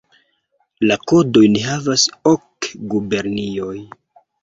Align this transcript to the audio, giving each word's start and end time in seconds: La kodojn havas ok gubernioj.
La 0.91 0.97
kodojn 1.11 1.59
havas 1.67 2.07
ok 2.35 2.73
gubernioj. 2.97 3.79